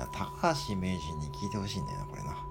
[0.00, 2.49] な高橋名人に聞いてほしいんだよなこれな。